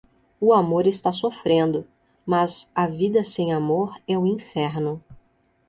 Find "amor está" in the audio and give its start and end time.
0.51-1.11